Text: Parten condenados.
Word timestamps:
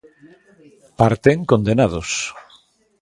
Parten 0.99 1.37
condenados. 1.51 2.09